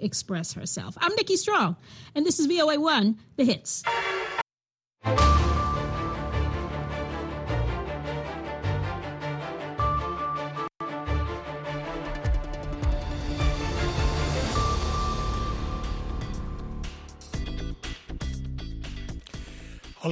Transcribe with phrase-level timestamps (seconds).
[0.00, 0.96] express herself.
[1.00, 1.76] I'm Nikki Strong,
[2.14, 3.82] and this is VOA1, The Hits.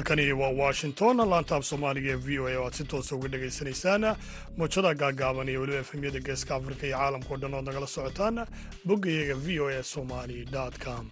[0.02, 1.16] Halkani waa washington.
[1.16, 4.04] Laantaab soomaaliga ee v o a oo aad si toosa uga dhagaysanaysaan
[4.56, 8.46] muujada gaagaaban iyo weliba efemyada geeska afrika iyo caalamkao dhan ood nagala socotaan
[8.84, 10.46] boggayaga v o a somali
[10.84, 11.10] com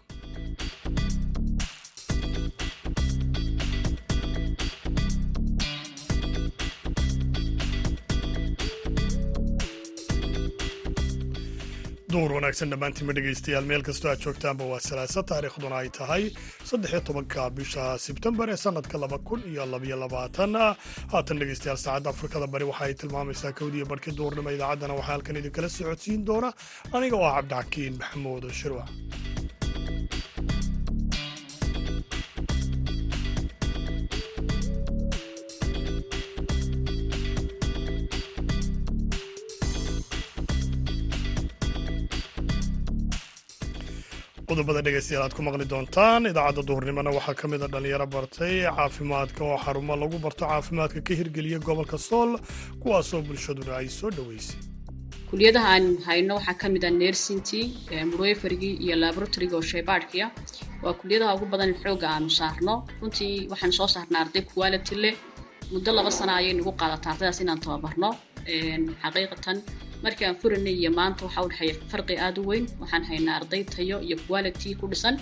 [12.12, 16.24] duur wanaagsan dhammaantiinma dhegaystayaal meel kastoo aad joogtaanba waa salaasa taariikhduna ay tahay
[16.70, 20.54] saddexiyo tobanka bisha sebtembar ee sannadka laba kun iyo labaiyo labaatan
[21.12, 25.68] haatan dhegaystayaal saacadda afrikada bari waxa ay tilmaamaysaa kowdiiyo barhkii duurnimo idaacaddana waxaa halkan idinkala
[25.76, 26.50] socodsiin doona
[26.96, 28.88] aniga oo ah cabdixakiin maxamuud shirwac
[44.50, 49.40] qodobada dhegaystayaal aad ku maqli doontaan idaacadda duhurnimona waxaa ka mid a dhallinyaro bartay caafimaadka
[49.50, 52.30] oo xarumo lagu barto caafimaadka ka hirgeliya gobolka sool
[52.82, 54.58] kuwaasoo bulshaduna ay soo dhoweysay
[55.30, 57.64] kuliyadaha aan hayno waxaa ka mid ah nersintii
[58.10, 60.26] murweferigii iyo laboratoriga oo shaybaadhkiya.
[60.84, 62.74] Waa kuliyadaha ugu badan xoogga aanu saarno.
[63.00, 65.14] Runtii waxaan soo saarnaa arday quality leh
[65.72, 68.08] muddo laba sana ayay nagu qaadataa ardaydaas inaan tababarno.
[69.02, 69.56] Xaqiiqatan
[70.04, 71.50] markii aan furanay iyo maanta waxaa u
[71.90, 72.64] farqi aada u weyn.
[72.80, 75.16] Waxaan haynaa arday tayo iyo quality ku dhisan.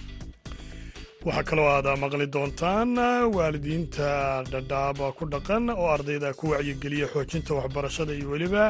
[1.26, 2.90] Waxaa kaloo aad maqli doontaan
[3.36, 4.08] waalidiinta
[4.52, 8.64] dhadhaaba ku dhaqan oo ardayda ku wacyigeliya xoojinta waxbarashada iyo weliba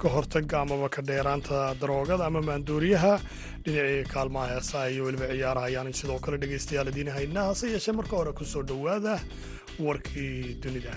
[0.00, 3.14] ka hortaga amaba ka dheeraanta daroogada ama maandooriyaha.
[3.64, 8.14] Dhinacii kaalmaha heesaha iyo weliba ciyaaraha ayaan sidoo kale dhegaystayaal idiin haynaa hase yeeshee marka
[8.16, 9.14] hore ku soo dhowaada
[9.86, 10.94] warkii dunida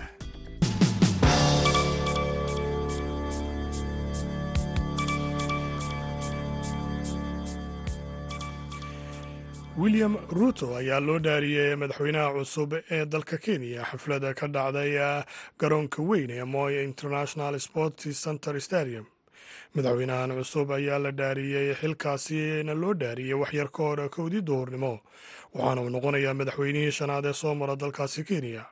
[9.78, 13.84] william ruto ayaa loo dhaariyey madaxweynaha cusub ee dalka kenya.
[13.84, 15.24] Xaflada ka dhacday
[15.60, 19.06] garoonka weyn ee moy international sports center stadium.
[19.76, 25.02] Madaxweynahan cusub ayaa la dhaariyey xilkaasina loo dhaariyey waxyar ka hor kowdii duhurnimo
[25.56, 28.66] waxaana uu noqonayaa madaxweynihii shanaad ee soo mara dalkaasi kenya.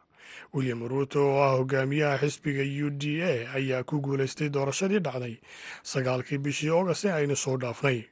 [0.54, 5.36] William ruto oo ah hogaamiyaha xisbiga u d a ayaa ku guulaystay doorashadii dhacday
[5.84, 8.04] sagaalkii bishii oogast aynu soo dhaafnay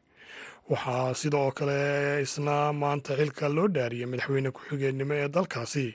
[0.71, 5.87] waxaa sidoo kale isna maanta xilka loo dhaariyey madaxweyne ku-xigeenimo ee dalkaasi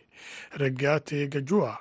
[0.63, 1.73] regati gajua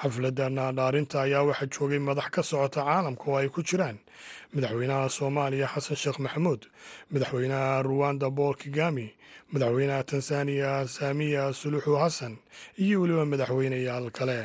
[0.00, 3.98] xafladan dhaarinta ayaa waxaa joogay madax ka socota caalamka oo ay ku jiraan
[4.54, 6.60] madaxweynaha soomaaliya xasan sheekh maxamuud
[7.12, 9.06] madaxweynaha ruwanda bool kigami
[9.52, 12.34] madaxweynaha tanzaniya saamiya suluxu xasan
[12.84, 14.38] iyo weliba madaxweyneyaal kale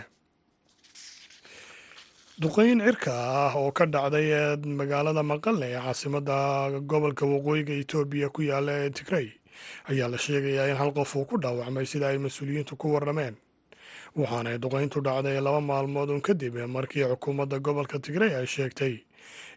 [2.41, 8.73] duqeyn cirka ah oo ka dhacday magaalada maqale ee caasimada gobolka waqooyiga etoobiya ku yaalla
[8.85, 9.29] ee tigrey
[9.89, 13.35] ayaa la sheegayaa in hal qof uu ku dhaawacmay sida ay mas'uuliyiintu ku warrameen.
[14.17, 19.05] Waxaanay duqeyntu dhacday laba maalmood un kadib markii xukuumadda gobolka tigrey ay sheegtay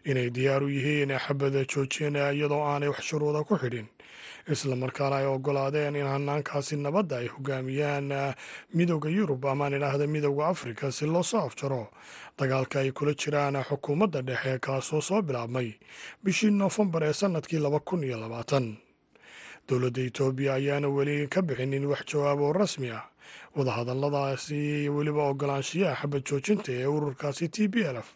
[0.05, 3.89] inay diyaar u yihiin xabada joojin iyadoo aanay wax shuruuda ku xidhin
[4.53, 8.09] islamarkaana ay ogolaadeen in hanaankaasi nabadda ay hogaamiyaan
[8.73, 11.87] midooda yurub amaan idhaahda midooda afrika si loo soo afjaro.
[12.39, 15.69] Dagaalka ay kula jiraan xukuumadda dhexe kaasoo soo bilaabmay
[16.23, 18.77] bishii noofembar ee sannadkii laba kun iyo labaatan.
[19.69, 23.03] Dowladda etoobiya ayaana weli ka bixinin wax jawaab oo rasmi ah.
[23.55, 28.07] Wadahadalladaasi iyo weliba ogolaanshiyaha xabad joojinta ee ururkaasi t b lf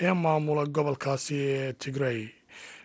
[0.00, 2.28] ee maamula gobolkaasi ee tigrey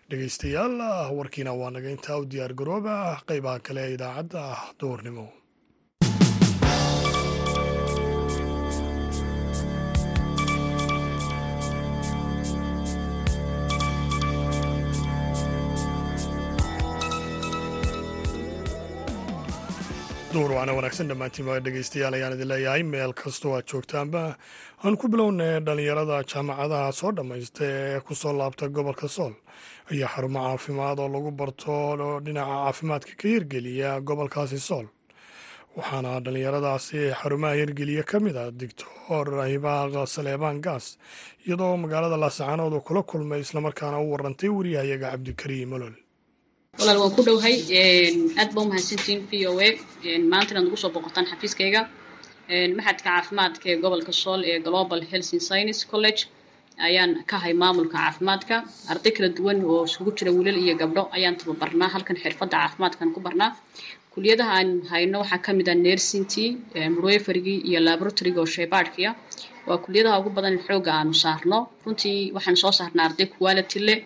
[0.09, 0.73] dhegaystayaal
[1.17, 2.95] warkiina waa naga intaa u diyaar garooba
[3.27, 5.25] qeybaha kale ee idaacadda ah duhurnimo
[20.33, 24.21] duur waana wanaagsan dhammaantiin waa dhegaystayaal ayaan idin leeyahay meel kastoo aad joogtaanba
[24.83, 29.33] aan ku bilownay dhallinyarada jaamacadaha soo dhammaysta ee ku soo laabta gobolka sool
[29.91, 31.75] ayaa xarumo caafimaad oo lagu barto
[32.25, 34.87] dhinaca caafimaadka ka hirgeliya gobolkaasi sool.
[35.77, 40.85] Waxaana dhallinyaradaasi xarumaha hirgeliya ka mid ah doctor hibaaq saleebaan gaas
[41.45, 45.95] iyadoo magaalada laascaanood oo kula kulmay islamarkaana u warantay wariyahayaga cabdikariim olol
[46.79, 47.55] walaal waan ku dhowhay
[48.39, 49.69] aad ba umahadsantiin v o a.
[50.31, 51.81] Maanta inaad nagu soo boqotaan xafiiskayga.
[52.77, 56.21] Maxadka caafimaadka ee gobolka sool ee global health and college
[56.88, 58.56] ayaan ka hay maamulka caafimaadka.
[58.92, 63.19] Arday kala duwan oo isugu jira wiilal iyo gabdho ayaan tababarnaa halkan xirfadda caafimaadkan ku
[63.25, 63.51] barnaa.
[64.13, 66.50] Kuliyadaha aan hayno waxaa ka mid ah nersintii
[66.95, 69.10] murweferigii iyo laboratoryga oo shaybaadhkiya.
[69.68, 71.57] Waa kuliyadaha ugu badan xoogga aanu saarno.
[71.86, 74.00] Runtii waxaan soo saarnaa arday quality leh.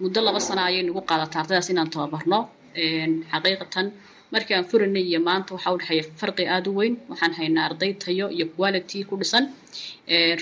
[0.00, 2.38] Muddo laba sana ayay nagu qaadataa ardaydaas inaan tababarno.
[3.32, 3.86] Xaqiiqatan
[4.32, 8.26] markii aan furanay iyo maanta waxaa udhexeeya farqi aada u weyn waxaan haynaa arday tayo
[8.36, 9.44] iyo quality ku dhisan.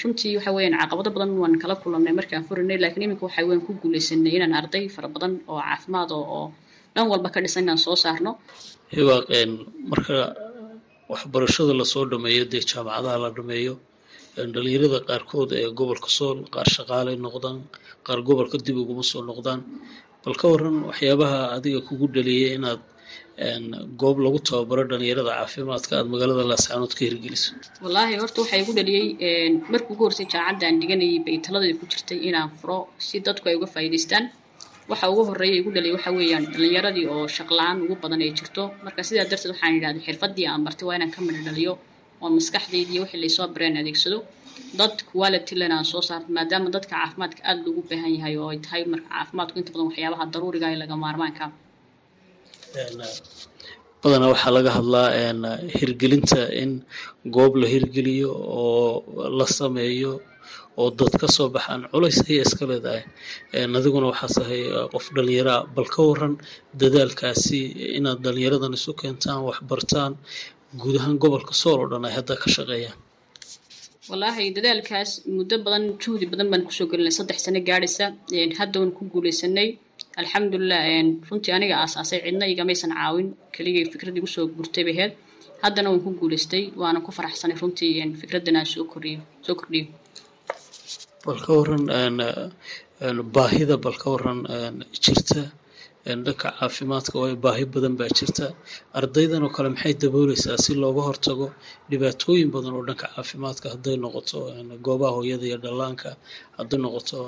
[0.01, 3.63] Runtii waxa weeyaan caqabado badan waan kala kulannay markii aan furanay laakiin iminka waxa weyan
[3.67, 6.45] ku guuleysanay inaan arday fara badan oo caafimaad oo
[6.95, 8.31] dhan walba ka dhisan inaan soo saarno.
[8.95, 9.25] Hibaaq
[9.91, 10.17] marka
[11.13, 13.75] waxbarashada la soo dhameeyo dee jaamacadaha la dhameeyo
[14.55, 17.57] dhalinyarada qaarkood ee gobolka sool qaar shaqaalay noqdaan
[18.07, 19.61] qaar gobolka dib uguma soo noqdaan
[20.25, 22.81] bal ka waran waxyaabaha adiga kugu dhaliyay inaad
[24.03, 27.51] goob lagu tababaro dhalinyarada caafimaadka aad magaalada laascaanood ka hirgeliso.
[27.85, 29.07] Wallaahi horta waxaa igu dhaliyey
[29.73, 31.37] markii ugu horsay jaamacadda aan dhiganayay bay
[31.81, 34.25] ku jirtay inaan furo si dadku ay uga faa'iidaystaan.
[34.91, 38.63] Waxa ugu horreeya igu dhaliyay waxa weeyaan dhalinyaradii oo shaqla-aan ugu badan ay jirto.
[38.85, 41.73] Marka sidaa darteed waxaan idhahday xirfaddii aan bartay waa inaan ka midho dhaliyo
[42.23, 44.19] oo maskaxdaydi iyo wixii laysoo bareen adeegsado.
[44.79, 48.59] Dad quality len aan soo saarto maadaama dadka caafimaadka aada loogu baahan yahay oo ay
[48.67, 51.45] tahay marka caafimaadku inta badan waxyaabaha daruuriga laga maarmaanka
[54.03, 55.09] badanaa waxaa laga hadlaa
[55.79, 56.71] hirgelinta in
[57.37, 58.31] goob la hirgeliyo
[58.63, 60.13] oo la sameeyo
[60.81, 63.03] oo dad ka soo baxaan culays ayay iska leedahay.
[63.79, 64.61] Adiguna waxaa tahay
[64.93, 66.35] qof dhalinyaraa bal ka waran
[66.81, 67.61] dadaalkaasi
[67.99, 70.13] inaad dhalinyaradan isu keentaan waxbartaan
[70.81, 72.99] guud ahaan gobolka sool oo dhan ay hadda ka shaqeeyaan.
[74.11, 77.15] Wallaahi dadaalkaas muddo badan juhdi badan baan ku soo gelinay.
[77.19, 78.05] Saddex sano gaadhaysa
[78.61, 79.69] hadda waan ku guuleysanay
[80.21, 80.83] alxamdulilah
[81.29, 83.29] runtii aniga aasaasay cidna igamaysan caawin.
[83.55, 85.13] Keligay fikraddii ku soo gurtay bay ahayd.
[85.63, 89.87] Haddana waan ku guuleystay waana ku faraxsanay runtii fikraddan aan soo kordhiyo soo kordhiyo.
[91.25, 91.85] Bal ka waran
[93.35, 94.39] baahida bal ka waran
[95.05, 95.43] jirta
[96.27, 98.47] dhanka caafimaadka waayo baahi badan baa jirta.
[98.99, 101.47] Ardaydan oo kale maxay dabooleysaa si looga hortago
[101.91, 103.67] dhibaatooyin badan oo dhanka caafimaadka?
[103.75, 104.39] Hadday noqoto
[104.87, 106.09] goobaha hooyada iyo dhallaanka
[106.59, 107.19] hadday noqoto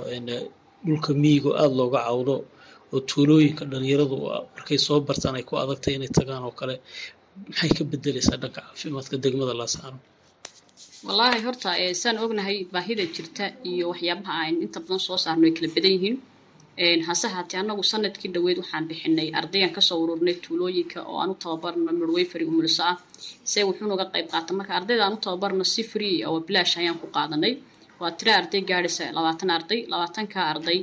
[0.87, 2.35] dhulka miyigo aada looga cawdo
[2.95, 4.17] oo tuulooyinka dhalinyaradu
[4.55, 6.75] markay soo bartaan ay ku adagtay inay tagaan oo kale
[7.49, 9.99] maxay ka bedeleysaa dhanka caafimaadka degmada laasaano
[11.07, 11.71] wallaahi horta
[12.03, 16.17] saan ognahay baahida jirta iyo waxyaabaha aan inta badan soo saarno ay kala badan yihiin.
[17.09, 21.37] Hase haatee annagu sannadkii dhaweyd waxaan bixinay ardayaan ka soo ururnay tuulooyinka oo aan u
[21.45, 22.97] tababarno midwayfari umulso ah
[23.53, 27.07] se wuxuunuga qayb qaata marka ardayda aan u tababarno si free oo bilaash ayaan ku
[27.17, 27.53] qaadanay.
[28.01, 29.81] Waa tira arday gaadhaysa labaatan arday.
[29.93, 30.79] Labaatanka arday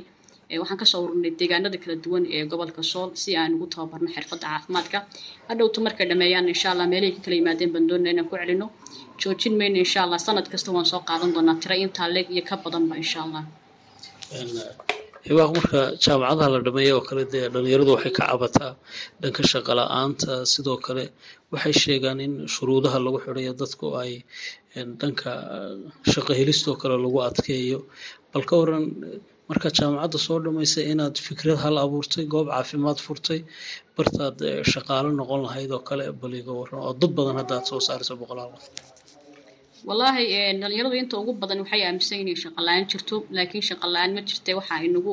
[0.60, 4.46] waxaan ka soo ururnay deegaanada kala duwan ee gobolka sool si aan ugu tababarno xirfadda
[4.52, 4.98] caafimaadka.
[5.48, 8.66] Hadhowta markay dhameeyaan insha allah meelihii ka kala yimaadeen baan doonana inaan ku celino.
[9.20, 11.60] Joojin mayno insha allah sanad kasta waan soo qaadan doonaa.
[11.62, 13.42] Tira intaa leeg iyo ka badanba insha allah
[15.28, 18.72] hibaaq marka jaamacadaha la dhameeya oo kale dee dhalinyaradu waxay ka cabataa
[19.22, 20.32] dhanka shaqo la'aanta.
[20.52, 21.04] Sidoo kale
[21.52, 24.12] waxay sheegaan in shuruudaha lagu xidhayo dadku ay
[25.00, 25.30] dhanka
[26.12, 27.78] shaqo helistoo kale lagu adkeeyo.
[28.32, 28.84] Bal ka waran
[29.48, 33.40] markaad jaamacadda soo dhamaysay inaad fikrad hal abuurtay goob caafimaad furtay
[33.96, 34.36] bartaad
[34.72, 38.14] shaqaalo noqon lahayd oo kale bal iga waran oo dad badan hadda aad soo saarayso
[38.22, 38.66] boqolaal qof.
[39.88, 40.24] Wallaahi
[40.62, 44.50] dhalinyaradu inta ugu badan waxay aaminsan inay shaqa la'aan jirto laakiin shaqa la'aan ma jirte
[44.58, 45.12] waxaa inagu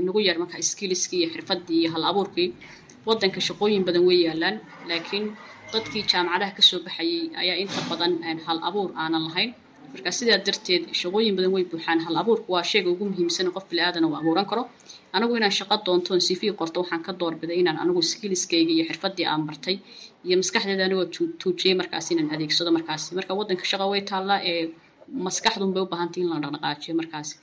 [0.00, 2.48] inagu yar marka skiliskii iyo xirfaddii iyo hal abuurkii.
[3.08, 4.56] Waddanka shaqooyin badan way yaalaan
[4.90, 5.24] laakiin
[5.72, 8.12] dadkii jaamacadaha ka soo baxayay ayaa inta badan
[8.46, 9.50] hal abuur aanan lahayn
[9.92, 11.98] marka sidaa darteed shaqooyin badan way buuxaan.
[12.06, 14.62] Hal abuurku waa shayga ugu muhiimsan qof bili-aadana uu abuuran karo.
[15.16, 19.42] Anigu inaan shaqo doontoon cv qorto waxaan ka doorbiday inaan anigu skiliskayga iyo xirfaddii aan
[19.48, 19.76] bartay.
[20.26, 21.06] Iyo maskaxdeeda anigoo
[21.40, 24.62] tuujiyey markaas inaan adeegsado markaasi marka waddanka shaqa way taallaa ee
[25.26, 27.34] maskaxdun bay u baahantay in la dhaqdhaqaajiyo markaasi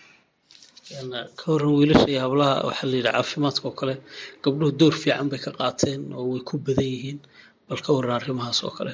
[1.39, 3.95] ka waran wiilasha iyo hablaha waxaa la yidhi caafimaadka oo kale
[4.43, 7.19] gabdhuhu door fiican bay ka qaateen oo way ku badan yihiin.
[7.69, 8.93] Bal ka waran arrimahaas oo kale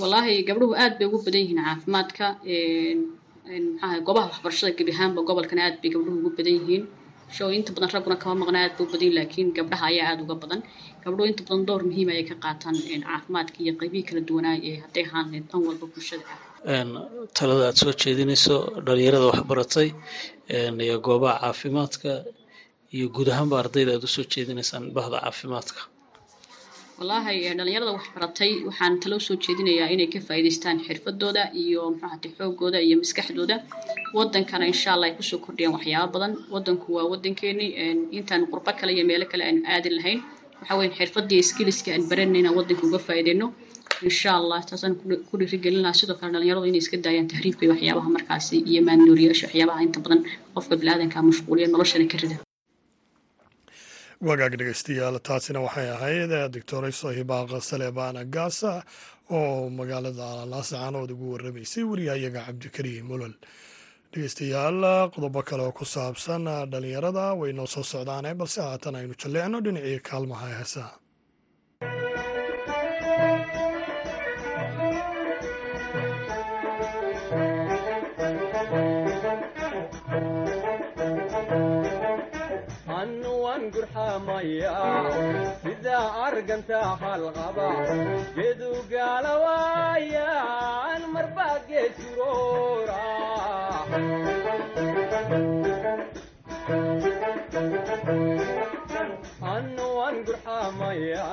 [0.00, 2.26] wallaahi gabdhuhu aad bay ugu badan yihiin caafimaadka
[3.82, 6.84] maxaa goobaha waxbarashada gebi ahaanba gobolkana aad bay gabdhuhu ugu badan yihiin.
[7.36, 10.36] Show inta badan ragguna kama maqna aad bay u badan laakiin gabdhaha ayaa aada uga
[10.42, 10.60] badan.
[11.04, 15.04] Gabdhuhu inta badan door muhiim ayay ka qaataan caafimaadka iyo qaybihii kala duwanaa ee hadday
[15.08, 16.24] ahaan dhan walba bulshada.
[16.72, 16.84] Ah
[17.38, 18.56] talada aad soo jeedinayso
[18.86, 19.88] dhalinyarada waxbaratay
[20.86, 22.10] iyo goobaha caafimaadka
[22.96, 25.80] iyo guud ahaanba ardayda aad u soo jeedinaysaan bahda caafimaadka
[27.00, 32.96] wallaahi dhalinyarada waxbaratay waxaan talo soo jeedinayaa inay ka faa'iidaystaan xirfadooda iyo muxuahate xoogooda iyo
[33.02, 33.56] maskaxdooda.
[34.16, 36.32] Wadankana insha allah ay ku soo kordhiyaan waxyaaba badan.
[36.54, 37.66] Wadanku waa wadankeeni
[38.18, 40.20] intaan qurbo kale iyo meelo kale aanu aadi lahayn.
[40.60, 43.46] Waxa weya xirfadii skiliska aan baranayna wadanka uga faa'iideyno.
[44.08, 44.94] Insha allah taasaan
[45.28, 49.44] ku dhiirigelin lahaa sidoo kale dhalinyaradu inay iska daayaan tahriibka iyo waxyaabaha markaasi iyo maandooriyaasha
[49.48, 50.20] waxyaabaha inta badan
[50.54, 52.36] qofka biniaadanka mashquuliya noloshana ka rida
[54.28, 58.72] wagaag dhegeystayaal taasina waxay ahayd doctorayso hibaaq saleebaan gaasa
[59.38, 63.34] oo magaalada laascaanood ugu waramaysay wariyahayaga cabdikariim molol
[64.12, 64.80] dhegeystayaal
[65.14, 69.98] qodobo kale oo ku saabsan dhalinyarada way noo soo socdaane balse haatan aynu jalleecno dhinacii
[70.08, 70.92] kaalmaha heesaha
[85.62, 87.68] sida arganta halqaba
[88.38, 93.04] gedu gaalawaayan marbaa geesuroora
[99.54, 101.24] annuwan gurxamaya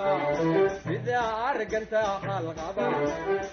[0.86, 1.20] sida
[1.50, 2.88] arganta halqaba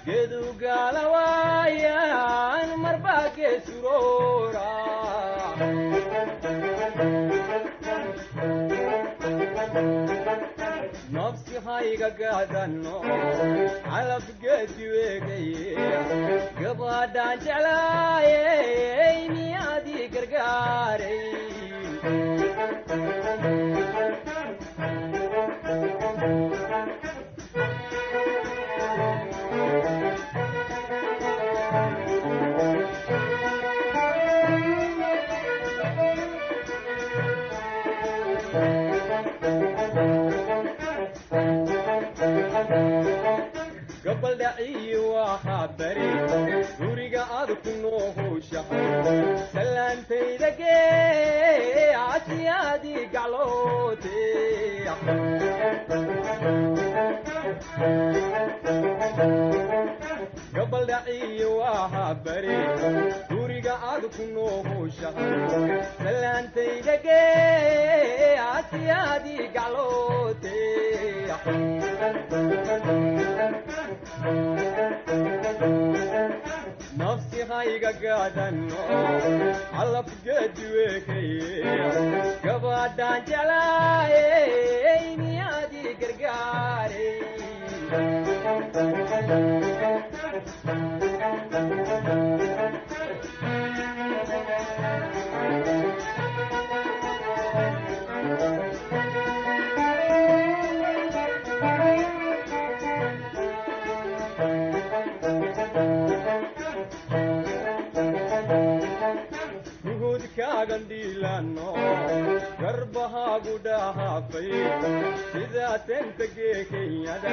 [0.08, 4.68] gedu gaalawaayan marbaa geesuroora
[11.16, 12.94] nafsi hayga gaadano
[13.88, 15.72] calabgeedi weegaye
[16.60, 21.22] gabadhaan jeclaayey miyaadii gargaaray
[82.84, 87.12] gabadhaan jeclaayey miyaadii gargaaray
[110.68, 111.53] gandhiilano
[112.94, 114.50] garbahaagu dhahaafay
[115.32, 117.32] sidaa tentagee kenyada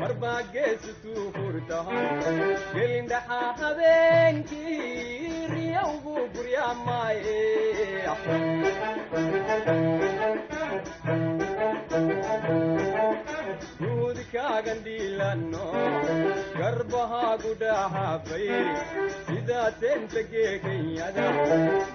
[0.00, 2.28] marbaa geesituu furtahan
[2.74, 7.40] gelindhaxaa habeenkii riyawgu guryaamaaye
[14.66, 15.64] gandhiilano
[16.58, 18.48] garbahaagu dhahaafay
[19.28, 21.26] sidaa tentagee kenyada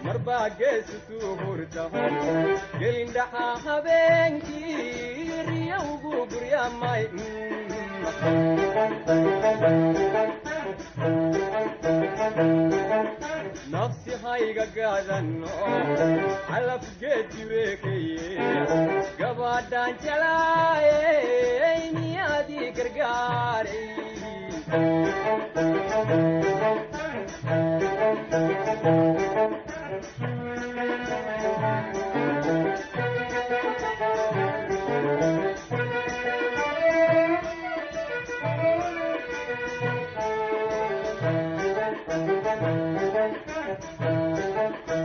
[0.07, 2.17] marbaa geesituu hurtahan
[2.83, 7.03] gelindhaxaa habeenkii riyawgu guryaamay
[13.71, 15.49] nafsi hayga gaadano
[16.49, 18.29] calabgeedi weekaye
[19.19, 19.95] gabadhaan
[23.09, 23.89] jelaayey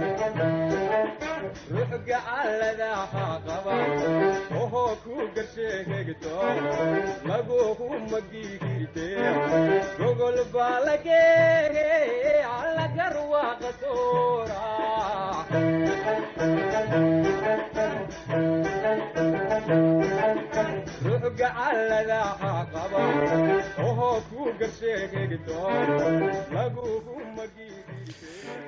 [0.07, 0.54] miyaadii
[1.75, 3.75] gargaaray gacaladaha qaba
[4.63, 6.35] ohoo ku garsheegegto
[7.29, 9.07] laguhu magigirte
[9.99, 11.89] gogol baa lageege
[12.59, 14.63] allagarwaaqa soora
[21.05, 23.03] ruux gacaladaha qaba
[23.87, 25.59] ohoo ku garsheegegto
[26.55, 27.24] laguhu magigirte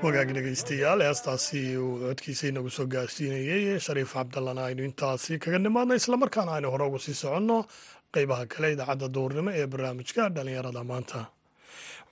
[0.04, 6.52] wagaag dhegeystayaal heestaasi uu codkiisa inagu soo gaarsiinayey shariif cabdallana aynu intaasi kaga nimaadna islamarkaana
[6.56, 7.58] aynu hore ugu sii soconno
[8.14, 11.20] qeybaha kale idaacadda duurnimo ee barnaamijka dhallinyarada maanta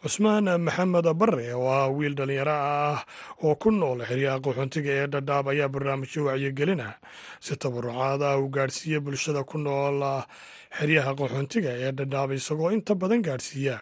[0.03, 2.99] cusmaan maxamed bare ah wiil dhallinyaro ah
[3.45, 6.89] oo ku nool xeryaha qaxoontiga ee dhadhaab ayaa barnaamijyo wacyigelina
[7.45, 10.01] si tabarucaad ah uu gaadhsiiya bulshada ku nool
[10.79, 13.77] xeryaha qaxoontiga ee dhadhaab isagoo inta badan gaadhsiiya.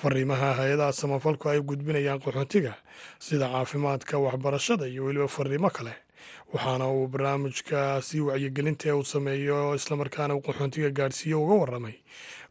[0.00, 2.74] Fariimaha hay'adaha samafalku ay gudbinayaan qaxoontiga
[3.18, 5.94] sida caafimaadka waxbarashada iyo weliba fariimo kale.
[6.52, 11.96] Waxaana uu barnaamijkaasi wacyigelinta ee uu sameeyo islamarkaana uu qaxoontiga gaadhsiiyo uga waramay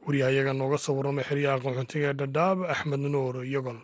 [0.06, 3.80] wariyahayaga nooga soo warramay xeryaha qaxoontiga ee dhadhaab axmed nuur yogol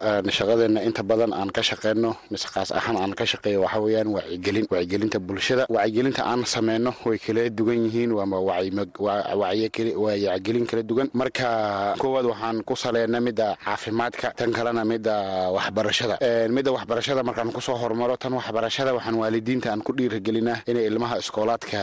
[0.00, 4.66] shaqadeena inta badan aan ka shaqeyno mise kaas ahaan aan ka shaqeeyo waxa weeyaan wacyigelin
[4.70, 8.36] wacyigelinta bulshada wacyigelinta aan sameyno way kala dugan yihiin waama
[9.40, 11.08] wacyigelin kala duwan.
[11.14, 16.18] Marka koowaad waxaan ku saleynay midda caafimaadka tan kalena midda waxbarashada.
[16.52, 21.18] Midda waxbarashada markaan ku soo hormaro tan waxbarashada waxaan waalidiinta aan ku dhiiragelinaa inay ilmaha
[21.24, 21.80] iskoolaadka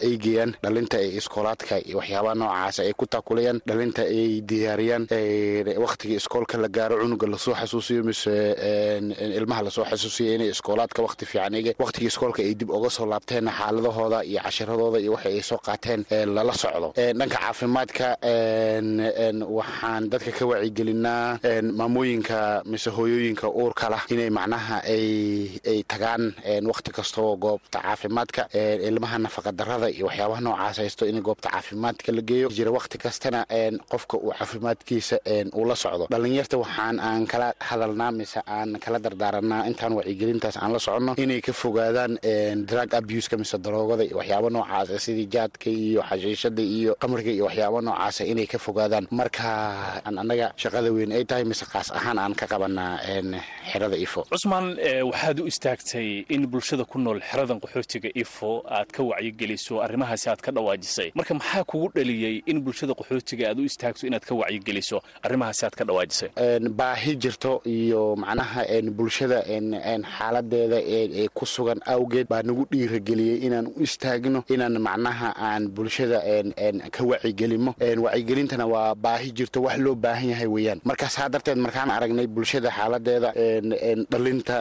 [0.00, 5.04] ay geeyaan dhalinta ay iskoolaadka waxyaabaha noocaas ay ku taakulayaan dhalinta ay diyaariyaan
[5.84, 8.34] waqtigii iskoolka la gaaro cunuga la soo xasuusiyo mise
[9.38, 13.48] ilmaha la soo xasuusiyo inay iskoolaadka waqti fiican waqtigii iskoolka ay dib uga soo laabteen
[13.58, 16.00] xaaladahooda iyo cashiradooda iyo waxay ay soo qaateen
[16.36, 16.88] lala socdo.
[17.18, 18.06] Dhanka caafimaadka
[19.58, 21.38] waxaan dadka ka wacigelinaa
[21.78, 26.34] maamooyinka mise hooyooyinka uurka lah inay macnaha ay tagaan
[26.70, 28.42] waqti kastoo goobta caafimaadka
[28.88, 32.48] ilmaha nafaqadarada iyo waxyaabaha noocaas haysto in goobta caafimaadka la geeyo.
[32.48, 33.40] Jira waqti kastana
[33.90, 35.16] qofka uu caafimaadkiisa
[35.58, 36.06] uu la socdo.
[36.10, 41.12] Dhalinyarta waxaan aan kala hadalnaa mise aan kala dardaaranaa intaan wacyigelintaas aan la soconno.
[41.24, 42.12] Inay ka fogaadaan
[42.70, 47.78] drug abuska mise daroogada iyo waxyaaba noocaasa sidii jaadka iyo xashiishada iyo qamriga iyo waxyaaba
[47.86, 49.04] noocaasa inay ka fogaadaan.
[49.18, 49.48] Marka
[50.08, 52.98] annaga shaqada weyn ay tahay mise kaas ahaan aan ka qabanaa
[53.72, 54.20] xerada ifo.
[54.32, 54.66] Cusmaan
[55.10, 60.40] waxaad u istaagtay in bulshada ku nool xeradan qaxootiga ifo aad ka wacyigeliso arrimahaasi aad
[60.44, 61.08] ka dhawaajisay.
[61.18, 65.74] Marka maxaa kugu dhaliyey in bulshada qaxootiga aad u istaagto inaad ka wacyigeliso arrimahaasi aad
[65.78, 66.28] ka dhawaajisay?
[66.80, 68.60] Baahi jirto iyo macnaha
[68.98, 69.38] bulshada
[70.14, 76.18] xaaladeeda ee ku sugan awgeed baa nagu dhiirageliyey inaan u istaagno inaan macnaha aan bulshada
[76.94, 77.70] ka wacigelimo
[78.04, 80.78] wacigelintana waa baahi jirto wax loo baahan yahay weeyaan.
[80.88, 83.30] Marka saa darteed markaan aragnay bulshada xaaladeeda
[84.12, 84.56] dhalinta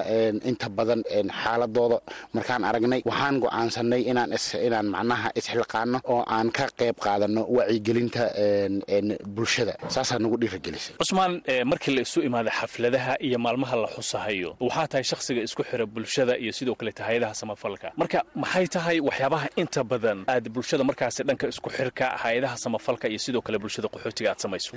[0.50, 1.02] inta badan
[1.42, 1.98] xaaladooda
[2.36, 8.24] markaan aragnay waxaan go'aansanay inaan macnaha isxilqaano oo aan ka qayb qaadano wacigelinta
[9.36, 9.74] bulshada.
[9.94, 11.34] Saasaa nagu dhiiragelisay cusmaan
[11.70, 14.50] markii la isu imaada xafladaha iyo maalmaha la xusahayo.
[14.68, 17.88] Waxaa tahay shakhsiga isku xira bulshada iyo sidoo kaleta hay'adaha samafalka.
[18.02, 23.20] Marka maxay tahay waxyaabaha inta badan aad bulshada markaasi dhanka isku xirka hay'adaha samafalka iyo
[23.26, 24.72] sidoo kale bulshada qaxootiga aad samayso?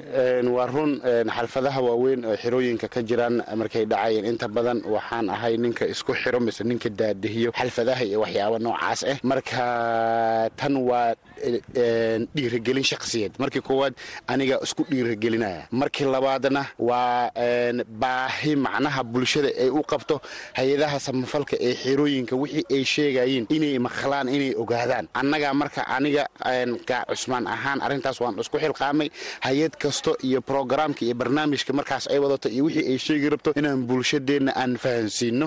[0.56, 0.92] Waa run
[1.37, 4.24] xalfadaha waaweyn oo xirooyinka ka jiraan markay dhacayeen.
[4.32, 9.18] Inta badan waxaan ahay ninka isku xiro mise ninka daadihiyo xalfadaha iyo waxyaaba noocaas ah
[9.30, 9.64] marka
[10.58, 11.10] tan waa
[12.37, 13.32] dhiiragelin shakhsiyeed.
[13.42, 13.94] Markii koowaad
[14.32, 17.30] aniga isku dhiiragelinaya markii labaadna waa
[18.03, 20.20] baahi macnaha bulshada ay u qabto
[20.59, 25.07] hay'adaha samafalka ee xerooyinka wixii ay sheegayeen inay maqlaan inay ogaadaan.
[25.20, 26.24] Annaga marka aniga
[27.09, 29.09] cusmaan ahaan arrintaas waan isku xilqaamay.
[29.46, 33.81] Hay'ad kasto iyo brograamka iyo barnaamijka markaas ay wadato iyo wixii ay sheegi rabto inaan
[33.88, 35.46] bulshadeenna aan fahansiino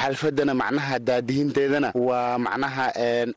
[0.00, 2.84] xalfadana macnaha daadihinteedana waa macnaha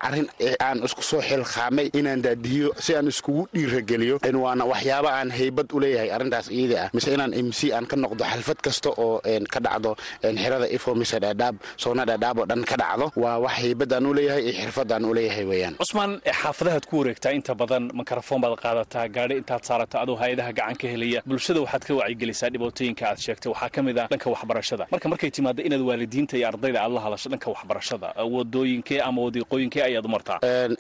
[0.08, 0.28] arrin
[0.66, 5.80] aan isku soo xilqaamay inaan daadihiyo si aan iskugu dhiirageliyo waana waxyaaba aan haybad u
[5.84, 9.22] leeyahay arrintaas iyada ah mise inaan mc aan ka noqdo xalfad kasta oo
[9.54, 14.06] ka dhacdo xerada ifo mise dhaadhaab soona dhaadhaab oo dhan ka dhacdo waa wax haybadaan
[14.06, 15.76] u leeyahay iyo xirfadaan u leeyahay weeyaan.
[15.82, 20.76] Cusmaan xaafadahaad ku wareegtaa inta badan mikrofon baad qaadataa gaadhi intaad saarato adoo hay'adaha gacan
[20.82, 21.20] ka helaya.
[21.26, 23.50] Bulshada waxaad ka wacyigelisaa dhibaatooyinka aad sheegtay.
[23.54, 24.84] Waxaa ka mid ah dhanka waxbarashada.
[24.92, 29.82] Marka markay timaado inaad waalidiinta iyo ardayda aad la hadasho dhanka waxbarashada wadooyinkee ama wadiiqooyinkee
[29.90, 30.38] ayaad u martaa?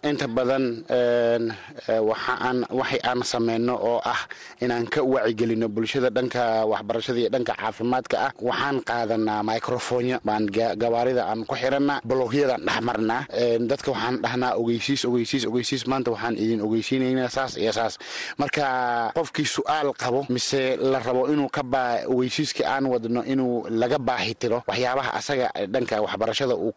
[0.10, 0.63] Inta badan
[2.80, 4.21] waxay aan sameyno oo ah
[4.62, 8.32] inaan ka wacigelino bulshada dhanka waxbarashada iyo dhanka caafimaadka ah.
[8.50, 10.46] Waxaan qaadanaa microfonya baan
[10.82, 13.22] gawaarida aan ku xiranaa blogyadaan dhex marnaa.
[13.70, 15.84] Dadka waxaan dhahnaa ogeysiis ogeysiis ogeysiis.
[15.92, 17.94] Maanta waxaan idin ogeysiinaynaa saas iyo saas.
[18.40, 18.66] Marka
[19.18, 24.34] qofkii su'aal qabo mise la rabo inuu ka baa ogeysiiska aan wadno inuu laga baahi
[24.42, 26.72] tiro waxyaabaha asaga dhanka waxbarashada uu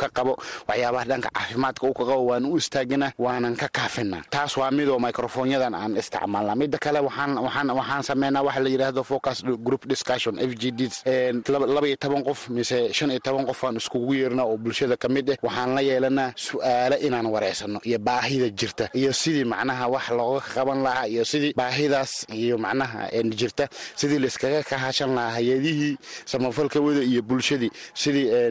[0.00, 0.32] ka qabo
[0.68, 4.18] waxyaabaha dhanka caafimaadka uu ka qabo waan u istaagina waanan ka kaafina.
[4.30, 9.75] Taas waa midoo microfonyadan aan isticmaalna mida kale waxaan sameynaa waxa la yidhaahdo focus group
[9.76, 10.88] group discussion f g d
[11.48, 15.08] laba iyo toban qof mise shan iyo toban qof aan iskugu yeerna oo bulshada ka
[15.08, 20.08] mid ah waxaan la yeelanaa su'aalo inaan wareysano iyo baahida jirta iyo sidii macnaha wax
[20.10, 26.80] looga qaban lahaa iyo sidii baahidaas iyo macnaha jirta sidii laiskaga kahashan lahaa hay'adihii samafalka
[26.80, 28.50] wada iyo bulshadii sidii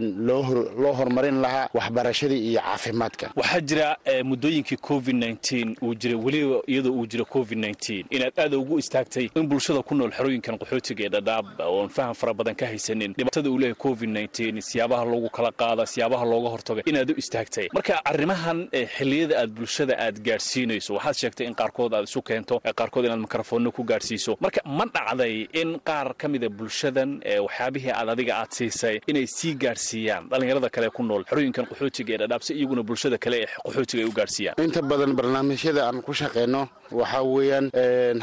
[0.77, 3.31] loo horumarin lahaa waxbarashadii iyo caafimaadka.
[3.35, 8.57] Waxaa jira muddooyinkii covid nteen uu jiray weliba iyadoo uu jiro covid nteen inaad aada
[8.57, 12.65] ugu istaagtay in bulshada ku nool xerooyinkan qaxootiga ee dhadhaab oon faham fara badan ka
[12.71, 13.13] haysanin.
[13.17, 17.67] Dhibaatada uu leeyahay covid nteen siyaabaha loogu kala qaada siyaabaha looga hortaga inaad u istaagtay.
[17.77, 18.59] Marka arrimahan
[18.97, 23.71] xilliyada aad bulshada aad gaadhsiinayso waxaad sheegtay in qaarkood aad isu keento qaarkood inaad mikrofoonno
[23.77, 27.09] ku gaadhsiiso marka ma dhacday in qaar ka mida bulshadan
[27.45, 32.17] waxyaabihii aad adiga aad siisay inay sii gaadhsiiyaan dhallinyarada kale ku nool xerooyinkan qaxootiga ee
[32.21, 36.13] dhadhaab si iyaguna bulshada kale ee qaxootiga ay u gaadhsiiyaan inta badan barnaamijyada aan ku
[36.21, 36.61] shaqeyno
[36.99, 37.65] waxaa weeyaan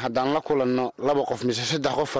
[0.04, 2.12] haddaan la kulanno laba qof mise saddex qof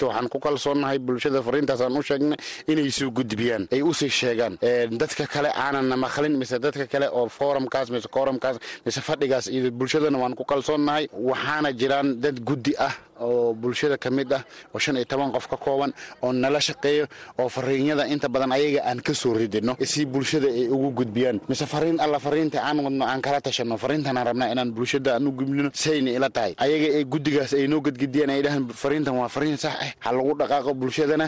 [0.00, 4.56] fariintaasayta waxaan ku kalsoonnahay bulshada fariintaasaan u sheegnay inay soo gudbiyaan ay u sii sheegaan
[5.00, 10.18] dadka kale aananna maqlin mise dadka kale oo forumkaas mise korumkaas mise fadhigaas iyo bulshadana
[10.18, 14.42] waan ku kalsoonnahay waxaana jiraan dad guddi ah oo bulshada ka mid ah
[14.74, 17.04] oo shan iyo toban qof ka kooban oo nala shaqeeyo
[17.40, 21.40] oo fariinyada inta badan ayaga aan ka soo ridino si bulshada ay ugu gudbiyaan.
[21.48, 25.32] Mise fariin alla fariinta aan wadno aan kala tashanno fariintanaan rabnaa inaan bulshada aan u
[25.38, 26.52] gudbino sayna ila tahay.
[26.64, 30.32] Ayaga ee guddigaas ay noo gadgediyaan ay dhahaan fariintan waa fariin sax ah ha lagu
[30.40, 31.26] dhaqaaqo bulshadana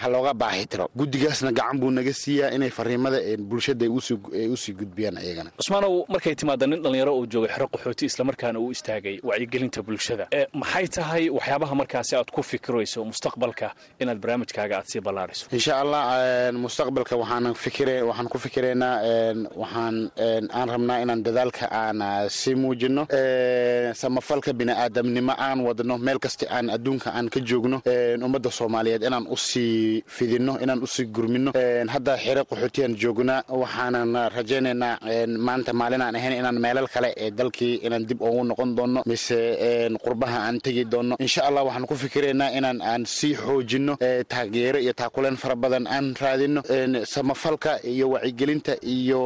[0.00, 0.64] ha looga baahi
[1.00, 3.18] guddigaasna gacan buu naga siiyaa inay fariimada
[3.50, 5.50] bulshada ay u sii gudbiyaan ayagana.
[5.60, 10.24] Cusmaanow markay timaada nin dhallinyaro uu joogay xero qaxooti islamarkaana uu istaagay wacyigelinta bulshada.
[10.62, 13.68] Maxay tahay waxyaabaha markaasi aad ku fikirayso mustaqbalka
[14.02, 15.44] inaad barnaamijkaaga aad sii ballaariso.
[15.58, 16.02] Insha allah
[16.64, 18.96] mustaqbalka waxaan ku fikireynaa
[19.62, 19.96] waxaan
[20.58, 21.98] aan rabnaa inaan dadaalka aan
[22.40, 23.02] sii muujino
[24.00, 27.78] samafalka bini'aadamnimo aan wadno meel kasta aan adduunka aan ka joogno
[28.26, 31.50] ummadda soomaaliyeed inaan u sii fidino inaan u sii gurmino
[31.94, 34.94] hadda xere qaxootiyaan joognaa waxaanan rajaynaynaa
[35.46, 39.38] maanta maalin ahayn inaan meelal kale ee dalkii inaan dib ugu noqon doono mise
[40.04, 43.92] qurbaha aan tegi doono insha allah waxaan ku fikiraynaa inaan aan sii xoojino
[44.32, 46.60] taageero iyo taakuleen fara badan aan raadino
[47.14, 49.20] samafalka iyo wacyigelinta iyo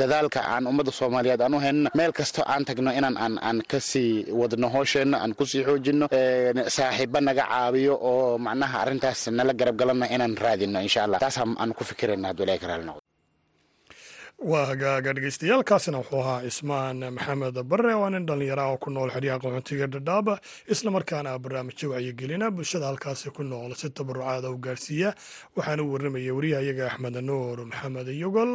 [0.00, 3.16] dadaalka aan ummadda soomaaliyeed aan u haynana meel kastoo aan tagno inaan
[3.48, 4.10] aan ka sii
[4.40, 6.06] wadno hoosheenna aan ku sii xoojino
[6.76, 11.18] saaxiiba naga caabiyo oo macnaha arrintaas nala garab galana inaan raadino insha allah.
[11.24, 12.97] Taas aan ku fikirayna hadduu ilahi karaali noqdo
[14.38, 19.38] waa hagaaga dhegeystayaaalkaasina wuxuu ahaa cismaan maxamed bare waa nin dhallinyara oo ku nool xeryaha
[19.42, 20.34] qaxoontiga dhadhaaba
[20.74, 25.10] islamarkaana barnaamijyo wacyigelina bulshada halkaasi ku nool si tabarucaada u gaarsiiya.
[25.56, 28.52] Waxaana u warramaya wariyahayaga axmed nuur maxamed yogol.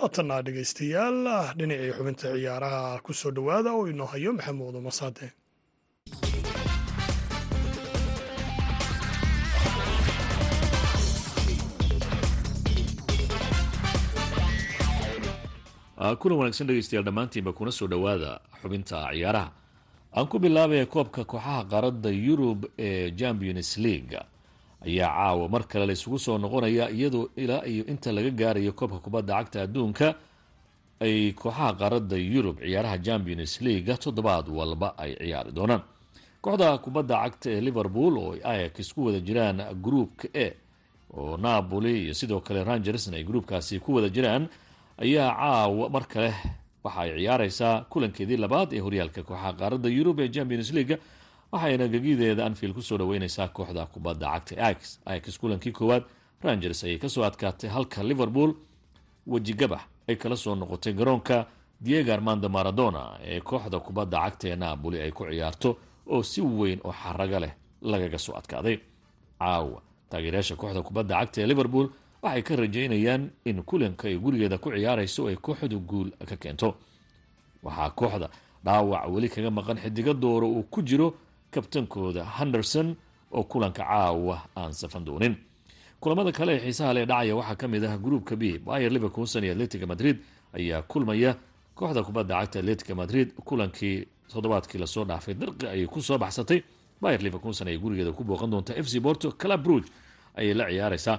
[0.00, 1.18] Haatana dhegeystayaal
[1.58, 5.26] dhinacii xubinta ciyaaraha ku soo dhowaada oo inoo hayo maxamuud masaade
[15.96, 19.50] kulan wanaagsan dhegeystayaal dhammaantiinba kuna soo dhowaada xubinta ciyaaraha.
[20.16, 24.18] Aan ku bilaabaya koobka kooxaha qaaradda yurub ee champions league
[24.86, 28.98] ayaa caawa mar kale la isugu soo noqonaya iyadoo ilaa iyo inta laga gaarayo koobka
[28.98, 30.14] kubadda cagta adduunka
[31.00, 35.82] ay kooxaha qaaradda yurub ciyaaraha champions league toddobaad walba ay ciyaari doonaan.
[36.40, 40.46] Kooxda kubadda cagta ee liverpool oo ayax isku wada jiraan groupka e
[41.16, 44.48] oo napoli iyo sidoo kale rangersna ay groupkaasi ku wada jiraan
[44.98, 46.30] ayaa caawa mar kale
[46.84, 50.96] waxa ay ciyaareysaa kulankeedii labaad ee horyaalka kooxaha qaaradda yurub ee champions league
[51.52, 56.04] waxayna gegideeda anfield ku soo dhaweyneysaa kooxda kubadda cagta ax ax kulankii koowaad
[56.44, 58.50] rangers ayay ka soo adkaatay halka liverpool
[59.26, 61.46] wejigabax ay kala soo noqotay garoonka
[61.80, 65.70] diego armando maradona ee kooxda kubadda cagta ee napoli ay ku ciyaarto
[66.06, 68.76] oo si weyn oo xaraga leh lagaga soo adkaaday.
[69.38, 71.86] Caawa taageerayaasha kooxda kubadda cagta ee liverpool
[72.26, 76.74] waxay ka rajeynayaan in kulanka ay gurigeeda ku ciyaarayso ay kooxdu guul ka keento.
[77.62, 78.28] Waxaa kooxda
[78.64, 81.14] dhaawac weli kaga maqan xidigo dooro uu ku jiro
[81.50, 82.96] kabtankooda henderson
[83.32, 85.36] oo kulanka caawa aan safan doonin.
[86.00, 89.52] Kulamada kale ee xiisaha lee dhacaya waxaa ka mid ah gruupka b bayer liverpoolson iyo
[89.52, 90.16] atletica madrid
[90.52, 91.36] ayaa kulmaya
[91.74, 95.34] kooxda kubadda cagta atletica madrid kulankii toddobaadkii la soo dhaafay.
[95.34, 96.62] Darqi ayay ku soo baxsatay
[97.00, 99.84] bayer liverpoolson ay gurigeeda ku booqan doonta f c porto calabruj
[100.36, 101.18] ayay la ciyaareysaa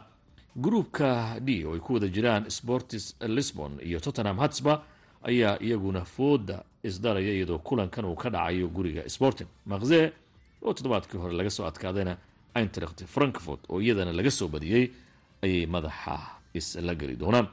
[0.58, 4.82] gruupka d oo ay ku wada jiraan sportis lisbon iyo tottenham hatsba
[5.24, 9.48] ayaa iyaguna fooda isdaraya iyadoo kulankan uu ka dhacayo guriga sporting.
[9.66, 10.12] Makze
[10.64, 12.18] oo toddobaadkii hore laga soo adkaadayna
[12.56, 14.90] eintracht frankfort oo iyadana laga soo badiyey
[15.44, 16.18] ayay madaxa
[16.54, 17.48] isla geli doonaan.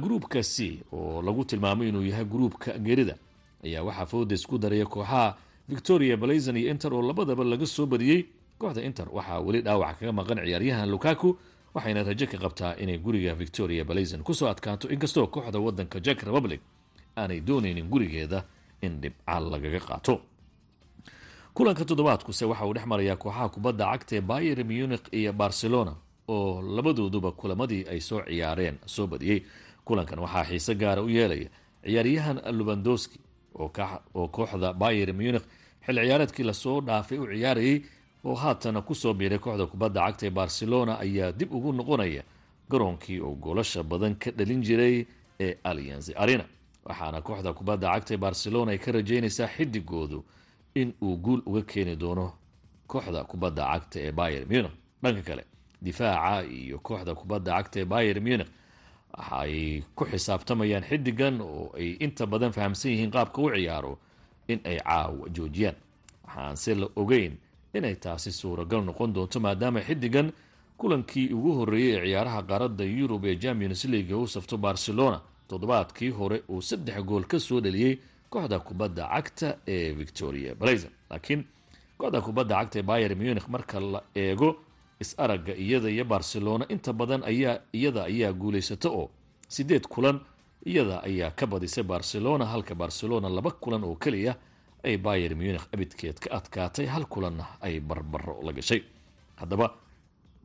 [0.00, 3.16] Gruupka c oo lagu tilmaamay inuu yahay gruupka gerida
[3.64, 5.36] ayaa waxaa fooda isku daraya kooxaha
[5.68, 8.24] victoria blazon iyo inter oo labadaba laga soo badiyey
[8.58, 11.36] kooxda inter waxaa weli dhaawac kaga maqan ciyaaryahan lukaku
[11.74, 16.22] waxayna rajo ka qabtaa inay guriga victoria balazon ku soo adkaato inkastoo kooxda wadanka jack
[16.22, 16.60] republic
[17.16, 18.44] aanay doonaynin gurigeeda
[18.82, 20.20] in dhibcaal lagaga qaato.
[21.54, 25.94] Kulanka toddobaadkuse waxa uu dhex marayaa kooxaha kubadda cagta ee bayer munich iyo barcelona
[26.28, 29.40] oo labadooduba kulamadii ay soo ciyaareen soo badiyey
[29.84, 31.48] kulankan waxaa xiise gaara u yeelaya
[31.84, 33.18] ciyaaryahan lubandowski
[33.54, 35.44] oo kooxda bayer munich
[35.86, 37.82] xil ciyaareedkii la soo dhaafay u ciyaarayay
[38.24, 42.22] oo haatana ku soo biiray kooxda kubadda cagta ee barcelona ayaa dib ugu noqonaya
[42.70, 45.06] garoonkii oo goolasha badan ka dhalin jiray
[45.40, 46.44] ee allianz arena.
[46.84, 50.24] Waxaana kooxda kubadda cagta ee barcelona ay ka rajeynaysaa xidigoodu
[50.74, 52.32] in uu guul uga keeni doono
[52.86, 54.72] kooxda kubadda cagta ee bayer munich.
[55.02, 55.44] Dhanka kale
[55.82, 58.48] difaaca iyo kooxda kubadda cagta ee bayer munich
[59.18, 63.98] waxa ay ku xisaabtamayaan xidigan oo ay inta badan fahamsan yihiin qaabka u ciyaaro
[64.48, 65.74] in ay caawa joojiyaan.
[66.26, 67.34] Waxaanse la ogeyn
[67.74, 70.32] inay taasi suuragal noqon doonto maadaama xidigan
[70.78, 75.20] kulankii ugu horeeyey ee ciyaaraha qaaradda yurub ee champions league u safto barcelona.
[75.48, 77.98] Toddobaadkii hore uu saddex gool ka soo dhaliyey
[78.30, 81.44] kooxda kubadda cagta ee victoria blazon laakiin
[81.98, 84.56] kooxda kubadda cagta ee bayer munich marka la eego
[85.00, 89.10] is-aragga iyada iyo barcelona inta badan ayaa iyada ayaa guulaysata oo
[89.48, 90.20] sideed kulan
[90.66, 94.34] iyada ayaa ka badisay barcelona halka barcelona laba kulan oo keliya
[94.84, 98.82] ay bayer munich abidkeed ka adkaatay hal kulanna ay barbaro la gashay.
[99.40, 99.66] Haddaba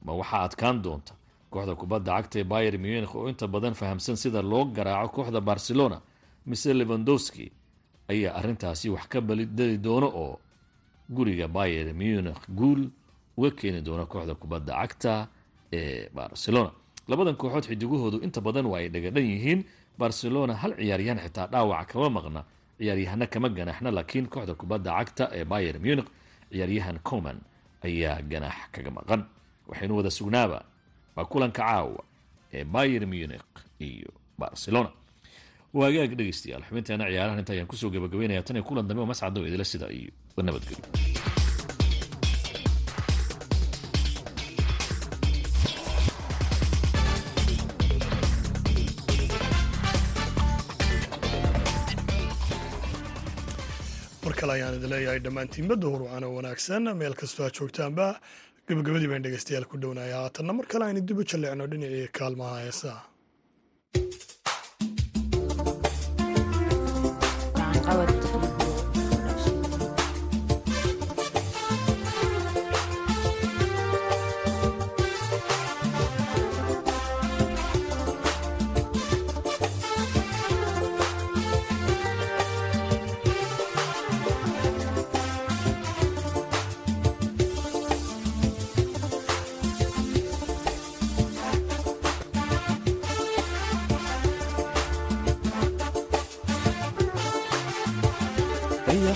[0.06, 1.13] ma waxaa adkaan doonta
[1.52, 5.97] kooxda kubadda cagta ee bayer munich oo inta badan fahamsan sida loo garaaco kooxda barcelona?
[6.45, 7.52] Mise levandowski
[8.12, 10.39] ayaa arrintaasi wax ka balidali doono oo
[11.10, 12.82] guriga bayer munich guul
[13.38, 15.28] uga keeni doona kooxda kubadda cagta
[15.73, 16.71] ee barcelona.
[17.08, 19.62] Labadan kooxood xidigahoodu inta badan waa ay dhagadhan yihiin.
[19.97, 22.41] Barcelona hal ciyaaryahan xitaa dhaawaca kama maqna
[22.79, 26.07] ciyaaryahana kama ganaxna laakiin kooxda kubadda cagta ee bayer munich
[26.51, 27.37] ciyaaryahan coman
[27.87, 29.21] ayaa ganax kaga maqan.
[29.69, 30.59] Waxaynu wada sugnaaba
[31.15, 32.01] waa kulanka caawa
[32.53, 33.43] ee bayer munich
[33.79, 34.09] iyo
[34.39, 34.89] barcelona.
[35.73, 39.39] Waagaag dhegeystayaal xubinteena ciyaarahan inta ayaan ku soo gabagabeynaya tan iyo kulan dambe oo mascado
[39.47, 40.11] idila sida iyo
[40.47, 40.85] nabadgelyo
[54.47, 56.83] kale ayaan idin leeyahay dhammaantiinba duhur waana wanaagsan.
[57.01, 58.05] Meel kastoo aad joogtaanba
[58.67, 60.15] gabagabadii baan dhegeystayaal ku dhownaya.
[60.23, 63.01] Haatanna mar kale aynu dib u jalleecno dhinacii kaalmaha heesaha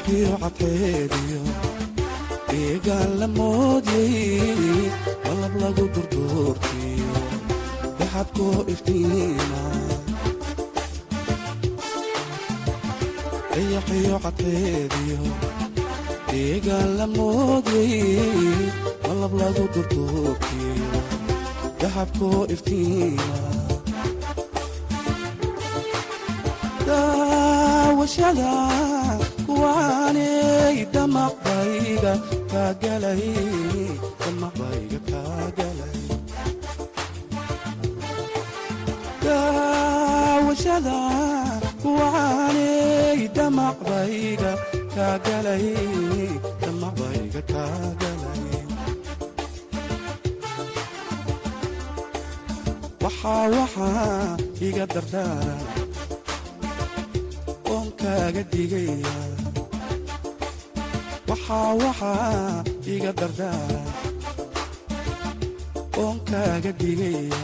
[0.08, 1.42] dayaxiyo cadceediyo
[2.50, 4.90] deegaan la moodyay
[5.26, 7.12] malab lagu durduurtiyo
[8.00, 9.64] daxabkoo iftiima
[13.54, 15.20] dayaxiyo cadceediyo
[16.32, 17.94] deegaan la moodyay
[19.08, 20.74] malab lagu durduurtiyo
[21.82, 23.30] daxabkoo iftiima
[26.88, 28.52] daawashada
[29.62, 32.14] kuwaanay damaqbayga
[32.52, 33.26] kaagalay
[34.22, 36.00] damaqbayga kaagalay
[39.24, 40.98] daawashada
[41.84, 44.52] kuwaanay damaqbayga
[44.96, 45.68] kaagalay
[46.64, 48.44] damaqbayga kaagalay
[53.04, 55.62] waxaa waxaa iga dardaaran
[57.74, 59.16] oon kaaga digaya
[61.32, 62.64] waxaa waxaa
[62.94, 63.82] iga dardaara
[66.04, 67.42] oon kaaga digaya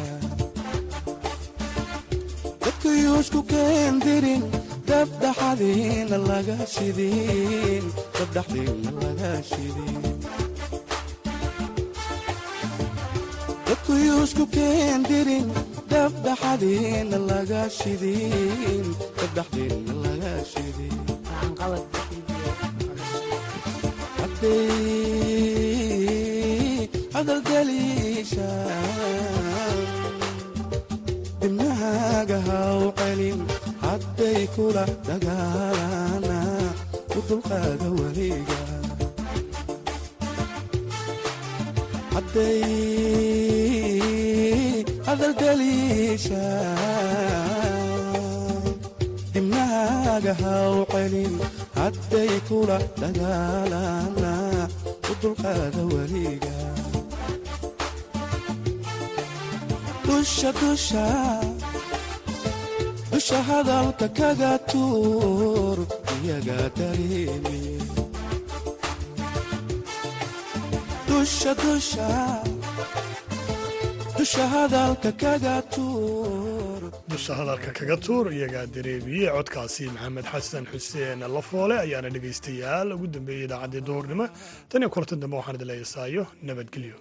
[2.63, 4.43] dadkayuusku keendirin
[4.89, 7.83] dabdhaxadiina laga shidin
[8.17, 9.95] dabdhaxdiina laga shidin
[13.67, 15.47] dadkayuusku keendirin
[15.91, 18.85] dabdhaxadiina laga shidin
[19.19, 20.95] dabdhaxdiina laga shidin
[27.15, 28.49] hadalgeliisha
[31.41, 33.39] dibnahaaga haw celin
[33.83, 36.39] hadday kula dagaalana
[37.17, 38.59] u dulqaada weliga.
[42.13, 42.63] Hadday
[45.07, 46.45] hadaldaliisha
[49.33, 51.33] dibnahaaga ha u celin
[51.87, 54.33] hadday kula dagaalana
[55.11, 56.57] u dulqaada weliga.
[63.11, 65.77] Dusha hadalka kaga tuur
[66.15, 67.61] iyaga dareemi.
[74.17, 75.96] Dusha hadalka kaga tuur
[77.27, 82.87] dusha hadalka kaga tuur iyagaa dareemiye codkaasi maxamed xasan xuseen lafoole ayaana dhegaystayaal.
[82.95, 84.25] Ugu dambeeyey idaacaddii duhurnimo
[84.69, 86.97] tan iyo kulantan dambe waxaan idin leeyasaayo nabadgelyo